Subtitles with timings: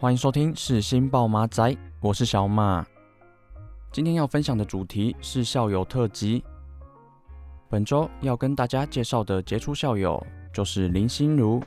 [0.00, 2.86] 欢迎收听是新报马仔，我是小马。
[3.92, 6.42] 今天要分享的主题是校友特辑。
[7.68, 10.26] 本周要跟大家介绍的杰出校友。
[10.54, 11.62] 就是林心如。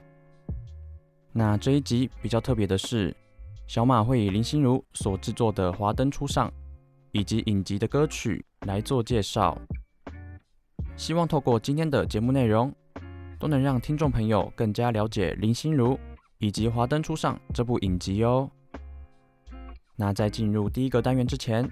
[1.32, 3.16] 那这一集比较特别的是，
[3.68, 6.50] 小马会以林心如所制作的《华灯初上》
[7.12, 9.56] 以及影集的歌曲来做介绍。
[10.98, 12.74] 希望透过今天的节目内容，
[13.40, 15.98] 都能让听众朋友更加了解林心如
[16.44, 18.52] 以及《华灯初上》这部影集哦。
[19.96, 21.66] 那在进入第一个单元之前，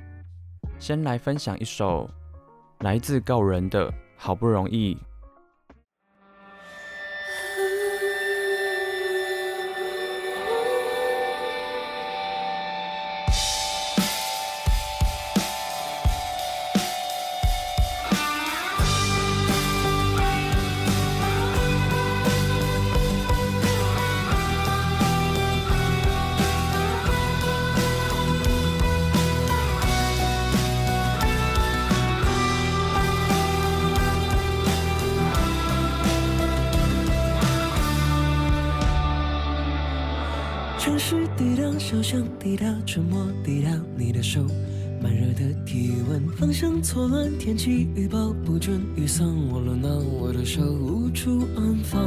[0.80, 2.10] 先来分享一首
[2.80, 4.96] 来自告人的《好不容易》。
[40.82, 41.56] 城市滴
[42.58, 44.42] 答，沉默滴答，你的手，
[45.00, 49.88] 慢热的体温，方向错乱，天气预报不准，雨伞忘了拿，
[50.20, 52.04] 我的手无处安放，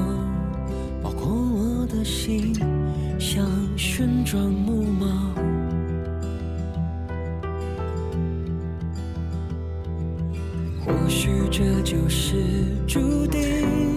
[1.05, 2.53] 包括我的心，
[3.17, 3.47] 像
[3.77, 5.07] 旋转木马。
[10.85, 12.35] 或许这就是
[12.89, 13.94] 注定，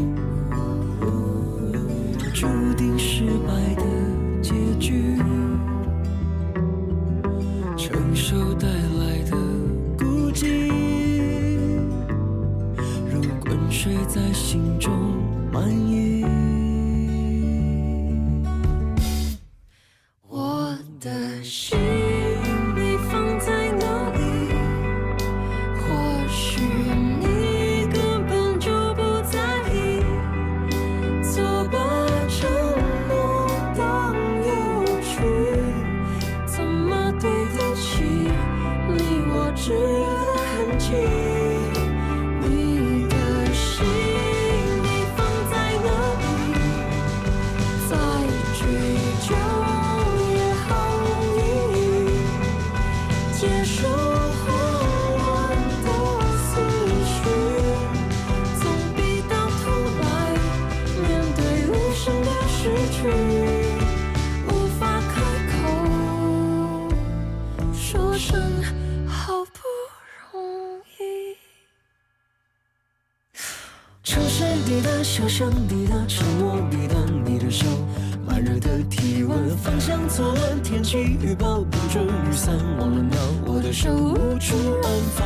[83.45, 85.25] 我的手无处安放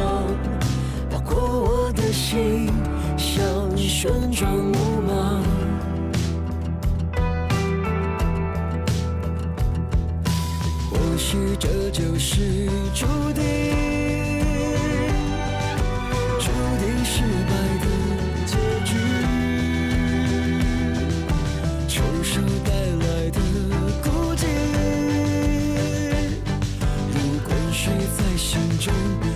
[1.10, 2.68] 包括我的心
[3.18, 3.44] 像
[3.78, 5.42] 旋转木马。
[10.90, 13.81] 或许这就是注定。
[28.82, 28.92] 兄
[29.22, 29.31] 弟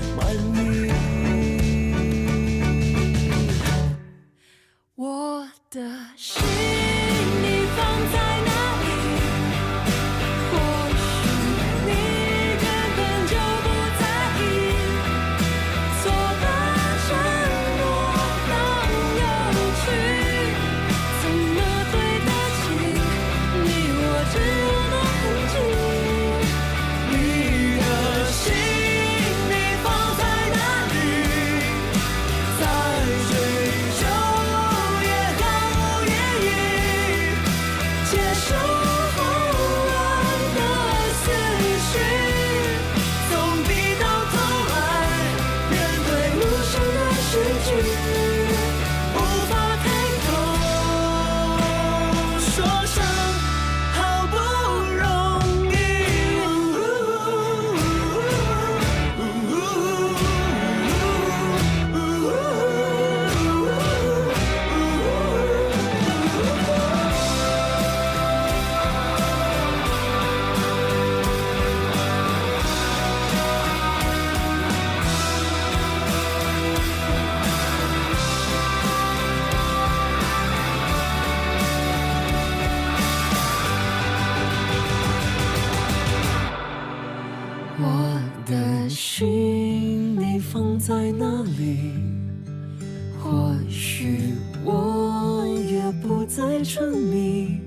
[93.19, 94.33] 或许
[94.63, 97.59] 我也不再沉迷，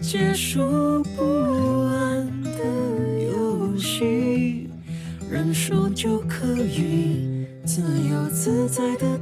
[0.00, 1.22] 结束不
[1.88, 2.60] 安的
[3.32, 4.68] 游戏，
[5.30, 9.18] 认输就可以自由自在的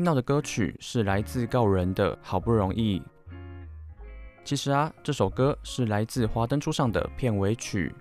[0.00, 2.98] 听到的歌曲是来自告人的《好不容易》。
[4.42, 7.94] 其实啊，这首歌是来自《华灯初上》的片尾曲，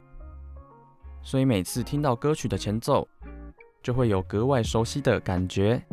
[1.22, 3.06] 所以每次听到歌曲的前奏，
[3.84, 5.84] 就会有格外熟悉的感觉。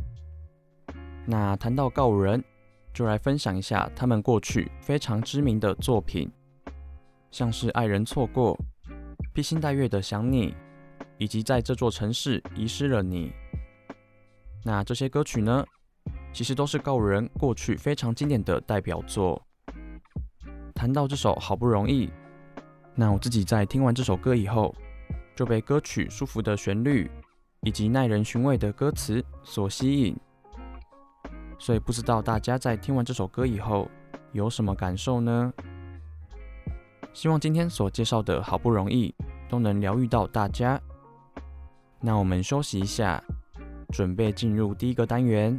[1.26, 2.40] 那谈到告人，
[2.94, 6.30] 就来分享一下他们过去非常知名的作品，
[7.32, 8.56] 像是《爱人错过》、
[9.34, 10.54] 披星戴月的想你，
[11.18, 13.32] 以及在这座城市遗失了你。
[14.62, 15.64] 那这些歌曲呢，
[16.36, 19.40] 其实都是告人过去非常经典的代表作。
[20.74, 22.10] 谈到这首好不容易，
[22.94, 24.74] 那我自己在听完这首歌以后，
[25.34, 27.10] 就被歌曲舒服的旋律
[27.62, 30.14] 以及耐人寻味的歌词所吸引。
[31.58, 33.90] 所以不知道大家在听完这首歌以后
[34.32, 35.50] 有什么感受呢？
[37.14, 39.14] 希望今天所介绍的好不容易
[39.48, 40.78] 都能疗愈到大家。
[41.98, 43.24] 那我们休息一下。
[43.92, 45.58] 准备进入第一个单元，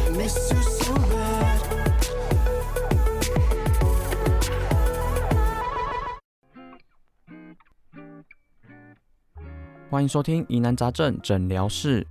[9.89, 12.05] 欢迎收听疑难杂症诊疗室，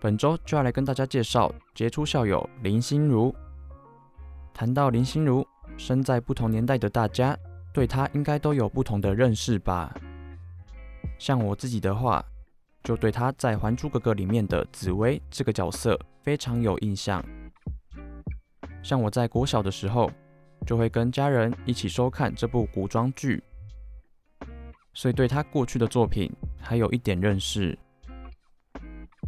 [0.00, 3.34] 本周就要来跟大家介绍杰出校友林心如。
[4.52, 5.46] 谈到林心如，
[5.76, 7.36] 身在不同年代的大家。
[7.72, 9.94] 对她应该都有不同的认识吧。
[11.18, 12.24] 像我自己的话，
[12.82, 15.96] 就对她在《还珠格格》里面的紫薇这个角色
[16.28, 17.24] 非常有印象。
[18.82, 20.10] 像我在国小的时候，
[20.66, 23.42] 就会跟家人一起收看这部古装剧，
[24.92, 26.30] 所以对他过去的作品
[26.60, 27.78] 还有一点认识。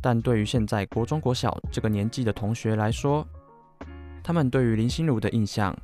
[0.02, 3.26] 但对于现在国中、国小这个年纪的同学来说，
[4.22, 5.74] 他们对于林心如的印象，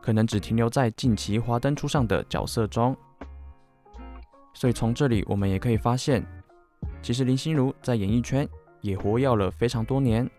[0.00, 2.96] 可能只停留在近期华灯初上的角色中，
[4.54, 6.24] 所以从这里我们也可以发现，
[7.02, 8.48] 其实林心如在演艺圈
[8.80, 10.30] 也活跃了非常多年。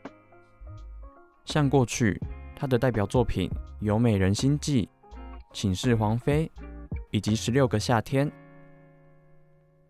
[1.46, 2.20] 像过去
[2.56, 4.90] 她的代表作品有《美人心计》、
[5.54, 6.52] 《倾世皇妃》
[7.12, 8.30] 以及《十六个夏天》，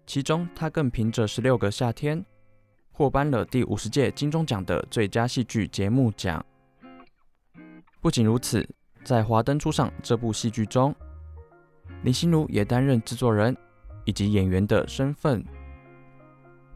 [0.05, 2.19] 其中她更凭着《十六个夏天》
[2.91, 6.45] 获颁了第五十届金钟奖的最佳戏剧节目奖。
[8.01, 8.67] 不仅如此。
[9.05, 10.95] 在《华灯初上》这部戏剧中，
[12.03, 13.53] 林心如也担任制作人
[14.05, 15.43] 以及演员的身份，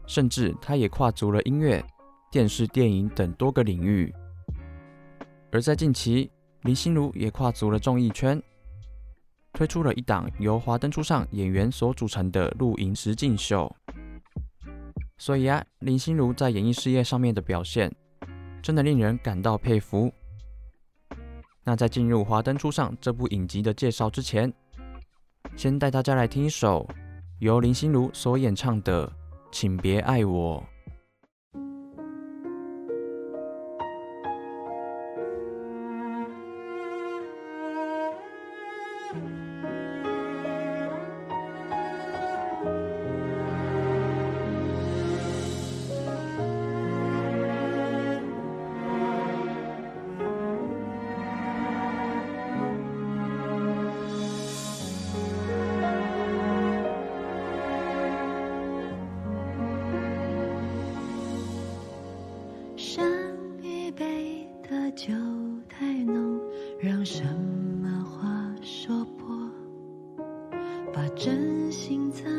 [0.06, 1.82] 甚至她也跨足了音乐、
[2.30, 4.14] 电视、电影等多个领域。
[5.50, 6.30] 而在近期，
[6.62, 8.42] 林心如也跨足了综艺圈，
[9.54, 13.74] 推出了一档由《华灯初上》演员所组成的露营实境秀。
[15.16, 17.90] 所以啊，林心如在演艺事业上面的表现，
[18.62, 20.12] 真的令人感到佩服。
[21.64, 24.52] 那在进入《华灯初上》这部影集的介绍之前，
[25.56, 26.86] 先带大家来听一首
[27.38, 29.06] 由林心如所演唱的
[29.50, 30.62] 《请别爱我》。
[71.16, 72.37] 真心藏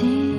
[0.00, 0.29] see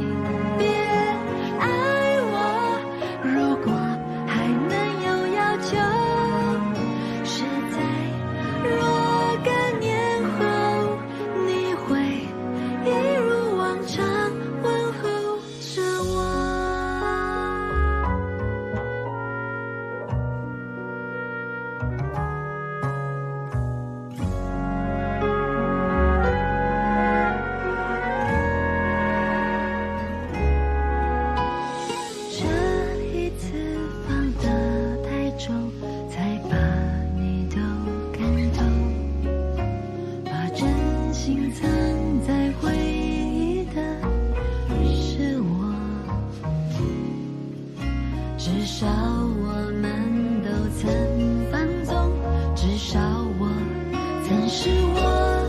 [54.34, 55.44] 但是我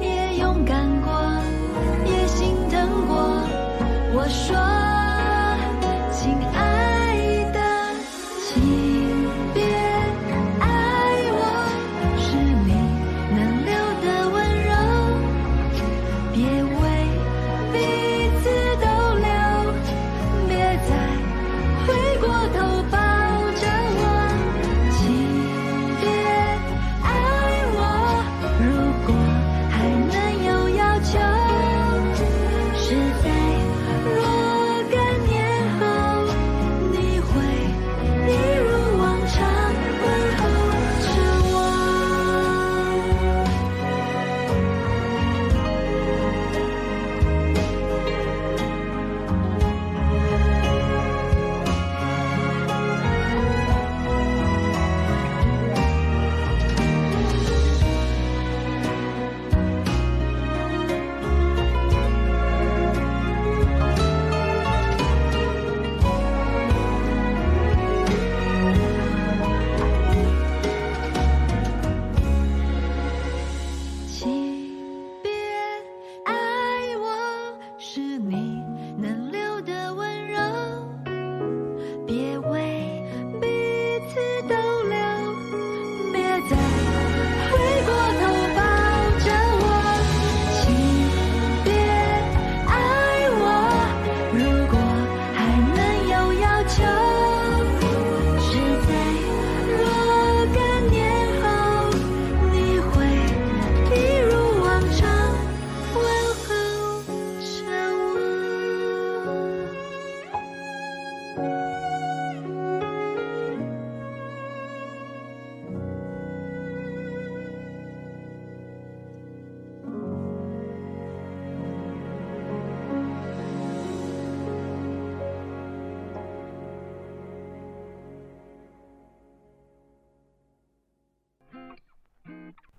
[0.00, 1.12] 也勇敢过
[2.06, 3.14] 也心疼过
[4.14, 4.67] 我说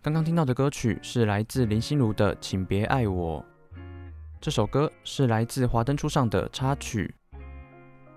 [0.10, 3.46] 刚刚听到的歌曲是来自林心如的《请别爱我》。
[4.42, 7.19] 这首歌是来自《华灯初上》的插曲。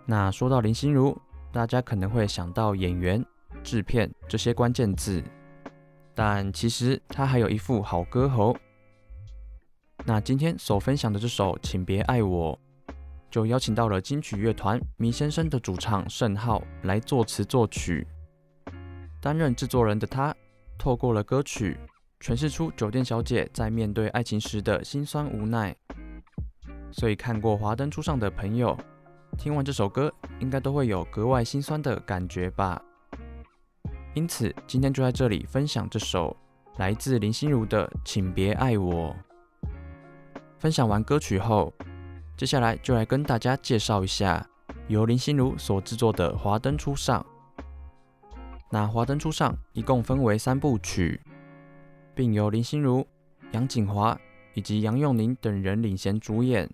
[0.04, 1.16] 那说到林心如，
[1.52, 3.24] 大家可能会想到演员、
[3.62, 5.22] 制片这些关键字，
[6.14, 8.56] 但其实她还有一副好歌喉。
[10.04, 12.58] 那今天所分享的这首《请别爱我》，
[13.30, 18.06] 就邀请到了金曲乐团迷先生的主唱盛浩来作词作曲，
[19.20, 20.34] 担任制作人的他。
[20.76, 21.78] 透过了歌曲，
[22.20, 25.76] 诠释出酒店小姐在面对爱情时的辛酸无奈。
[26.90, 28.76] 所以看过《华灯初上》的朋友，
[29.38, 32.80] 听完这首歌，应该都会有格外心酸的感觉吧。
[34.14, 36.36] 因此，今天就在这里分享这首
[36.76, 39.16] 来自林心如的《请别爱我》。
[40.58, 41.72] 分享完歌曲后，
[42.36, 44.46] 接下来就来跟大家介绍一下
[44.86, 47.24] 由林心如所制作的《华灯初上》。
[48.70, 51.20] 那《华灯初上》一共分为三部曲，
[52.14, 53.06] 并由林心如、
[53.50, 54.16] 杨谨华
[54.54, 56.70] 以及杨佑宁等人领衔主演。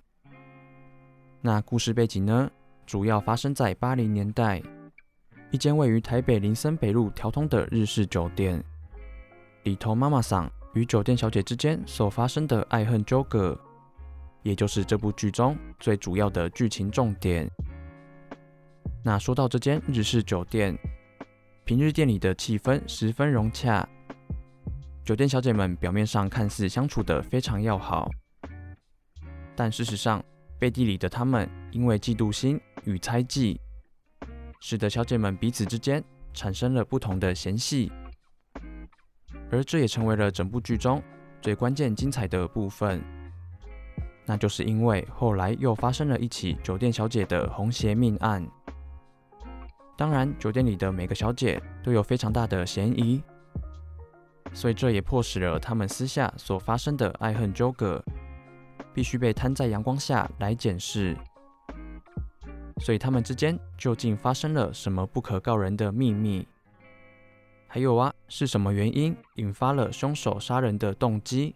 [1.41, 2.51] 那故事背景呢，
[2.85, 4.61] 主要发生在八零年代，
[5.53, 8.63] 一间位于台北林森北路条通的日式酒店
[9.63, 13.57] 里头，妈妈桑与酒店小姐之间所发生的爱恨纠葛，
[14.43, 17.49] 也就是这部剧中最主要的剧情重点。
[19.05, 20.77] 那说到这间日式酒店，
[21.65, 23.89] 平日店里的气氛十分融洽，
[25.05, 28.11] 酒店小姐们表面上看似相处得非常要好，
[29.55, 30.23] 但事实上
[30.59, 33.61] 背地里的他们因为嫉妒心与猜忌，
[34.61, 36.03] 使得小姐们彼此之间
[36.35, 37.93] 产生了不同的嫌隙，
[39.51, 41.03] 而这也成为了整部剧中
[41.41, 43.03] 最关键精彩的部分。
[44.27, 48.47] 那就是因为后来又发生了一起酒店小姐的红鞋命案。
[49.97, 53.23] 当然，酒店里的每个小姐都有非常大的嫌疑，
[54.53, 58.05] 所以这也迫使了他们私下所发生的爱恨纠葛，
[58.99, 61.17] 必须被摊在阳光下来检视。
[62.79, 66.45] 所以他们之间究竟发生了什么不可告人的秘密？
[67.69, 71.55] 还有啊，是什么原因引发了凶手杀人的动机？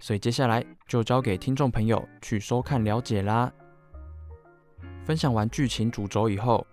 [0.00, 3.52] 所以接下来就交给听众朋友去收看了解啦。
[5.04, 6.66] 分享完剧情主轴以后。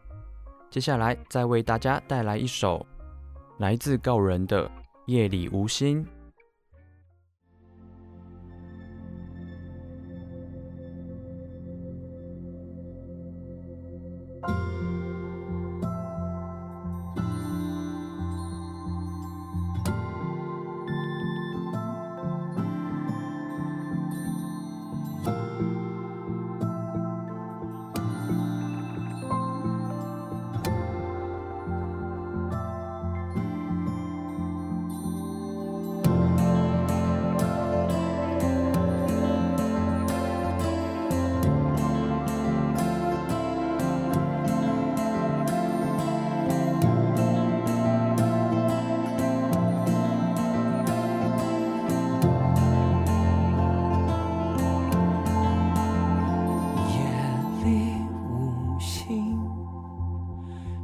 [0.69, 2.88] 接下来再为大家带来一首
[3.57, 4.69] 来自告人的
[5.08, 6.08] 《夜里无心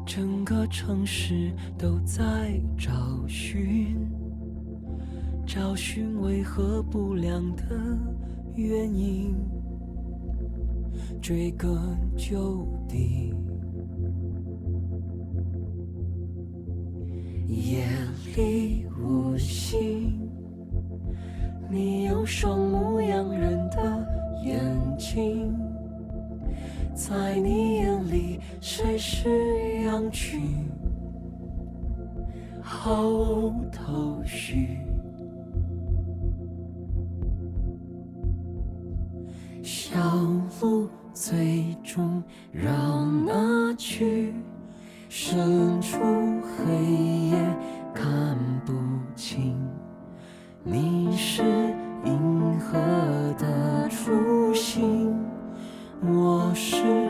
[0.10, 0.66] 整个》。
[0.72, 2.92] 城市都在找
[3.28, 3.96] 寻，
[5.46, 7.64] 找寻为何不亮的
[8.56, 9.36] 原因，
[11.22, 11.70] 追根
[12.18, 13.36] 究底。
[17.48, 17.84] 夜
[18.36, 20.20] 里无心，
[21.70, 24.08] 你有双牧羊人的
[24.44, 24.58] 眼
[24.98, 25.69] 睛。
[27.00, 29.30] 在你眼里，谁是
[29.86, 30.70] 羊群？
[32.62, 34.80] 毫无头绪。
[39.64, 39.98] 小
[40.60, 44.34] 路最终绕哪去？
[45.08, 45.98] 深处
[46.44, 47.38] 黑夜
[47.94, 48.74] 看不
[49.16, 49.58] 清。
[50.66, 51.44] 你是
[52.04, 52.78] 银河
[53.38, 55.29] 的初心。
[56.02, 57.09] 我是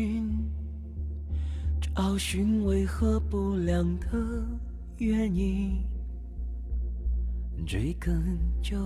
[0.00, 0.50] 寻，
[1.78, 4.08] 找寻为何不亮的
[4.96, 5.76] 原因，
[7.66, 8.78] 追根究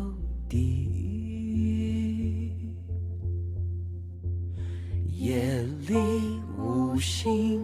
[0.48, 2.50] 底。
[5.08, 5.94] 夜里
[6.58, 7.62] 无星，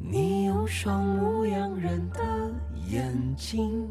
[0.00, 2.52] 你有双目洋人的
[2.90, 3.86] 眼睛。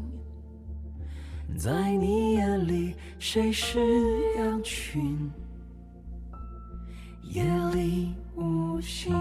[1.58, 3.80] 在你眼里，谁是
[4.38, 5.32] 羊群？
[7.32, 9.16] 夜里无星。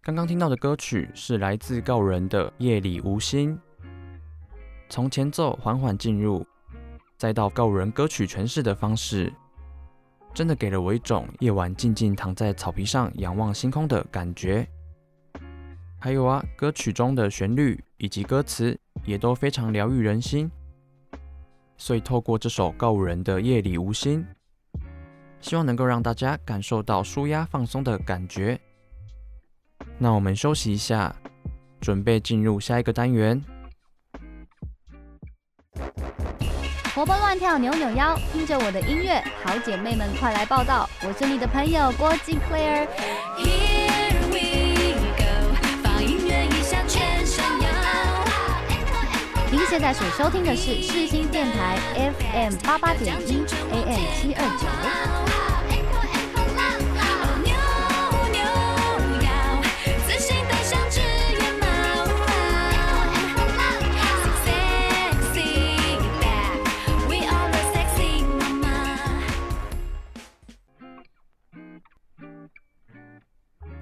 [0.00, 3.54] 刚刚听到的歌曲是来自告人的《夜里无星》，
[4.88, 6.46] 从前奏缓缓进入，
[7.18, 9.30] 再到告人歌曲诠释的方式，
[10.32, 14.66] 真的给了我一种夜晚静静躺在草皮上仰望星空的感觉。
[15.98, 20.50] 还有啊，歌曲中的旋律以及歌词也都非常疗愈人心，
[21.80, 24.22] 所以透过这首告五人的《夜里无心》，
[25.40, 28.60] 希望能够让大家感受到舒压放松的感觉。
[29.96, 31.16] 那我们休息一下，
[31.80, 33.42] 准备进入下一个单元。
[36.94, 40.86] 活蹦乱跳，扭扭腰，听着我的音乐，好姐妹们快来报道！
[41.02, 43.79] 我是你的朋友郭静 Claire。
[49.52, 54.68] 您现在所收听的是世新电台 FM 八八点一 AM 七二九。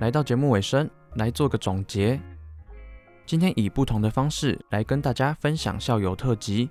[0.01, 2.19] 来到节目尾声，来做个总结。
[3.29, 6.71] 今天以不同的方式来跟大家分享校友特辑，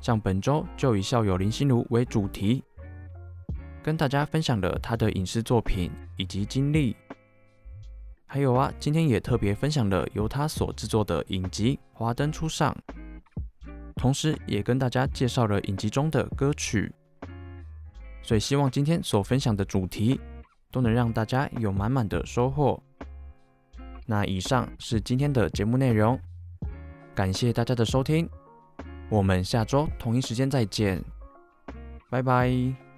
[0.00, 2.62] 像本周就以校友林心如为主题，
[3.82, 6.96] 跟大家分享了他的影视作品以及经历。
[8.24, 12.72] 还有啊，今天也特别分享了由他所制作的影集《华灯初上》，
[13.96, 16.94] 同时也跟大家介绍了影集中的歌曲。
[18.22, 20.20] 所以希望今天所分享的主题
[20.70, 22.80] 都能让大家有满满的收获。
[24.06, 26.18] 那以上是今天的节目内容，
[27.14, 28.28] 感谢大家的收听，
[29.08, 31.02] 我们下周同一时间再见，
[32.10, 32.91] 拜拜。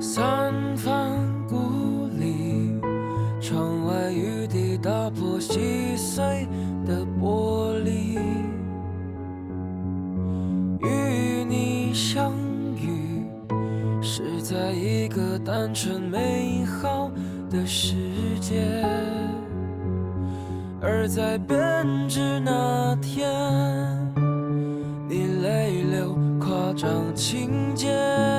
[0.00, 1.10] 三番
[1.48, 2.80] 故里
[3.40, 6.46] 窗外雨滴打破细碎
[6.86, 8.20] 的玻璃。
[10.80, 12.32] 与你相
[12.76, 13.26] 遇
[14.00, 17.10] 是在一个单纯美好
[17.50, 17.96] 的世
[18.40, 18.84] 界。
[20.80, 21.58] 而在变
[22.08, 23.28] 质那天
[25.08, 28.37] 你泪流夸张情节。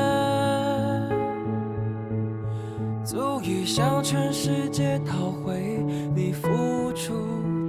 [3.72, 5.62] 向全世界讨回
[6.16, 6.50] 你付
[6.94, 7.14] 出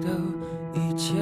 [0.01, 0.09] 的
[0.73, 1.13] 一切。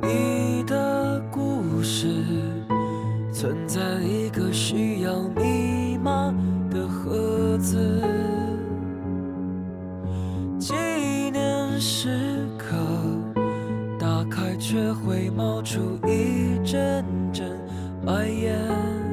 [0.00, 2.24] 你的故事
[3.30, 6.34] 存在一个需要密码
[6.70, 8.02] 的盒子。
[10.58, 10.72] 纪
[11.30, 12.74] 念时刻
[13.98, 17.60] 打开却会冒出一阵阵
[18.06, 19.07] 白烟。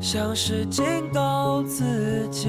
[0.00, 0.82] 像是警
[1.12, 2.48] 告自己，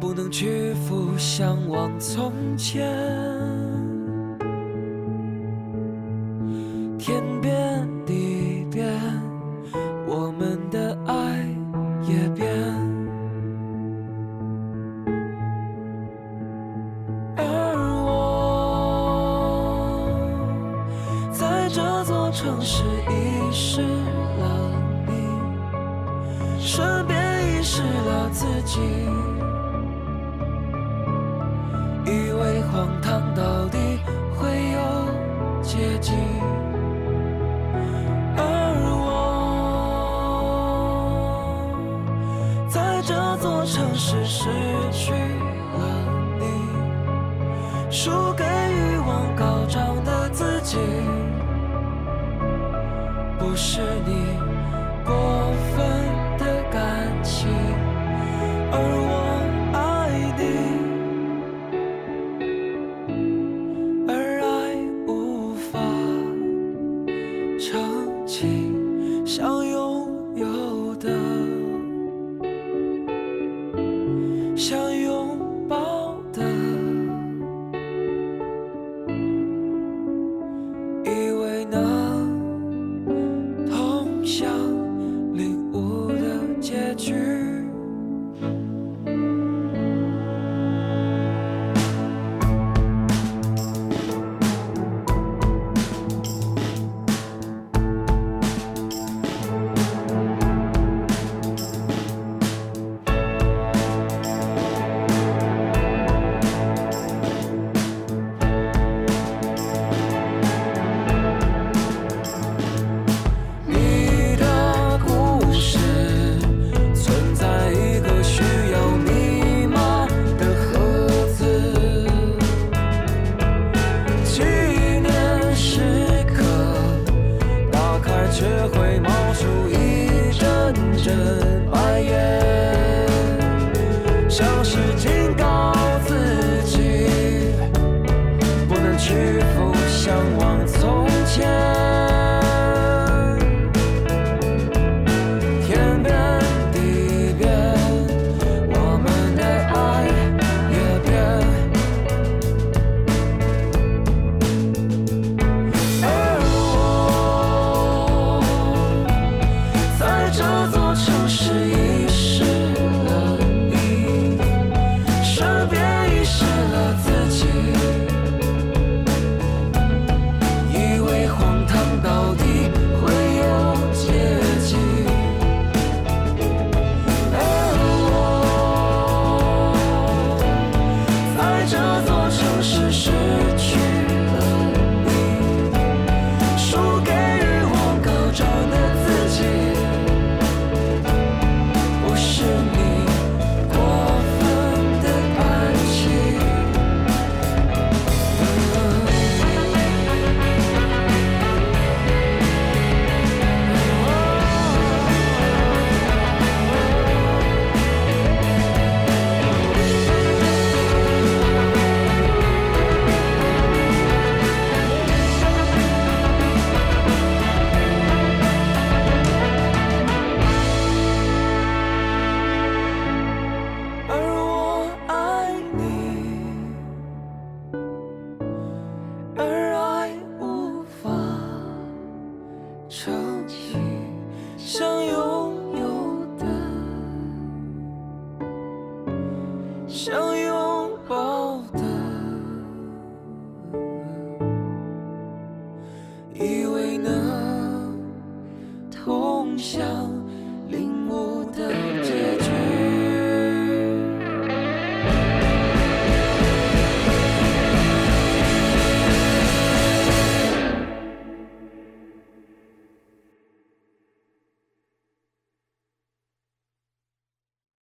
[0.00, 3.51] 不能屈服，向往从前。
[43.04, 44.48] 这座城市失
[44.92, 45.18] 去了
[46.38, 46.44] 你，
[47.90, 48.44] 输给